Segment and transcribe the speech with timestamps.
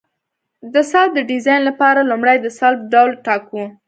[0.73, 3.63] د سلب د ډیزاین لپاره لومړی د سلب ډول ټاکو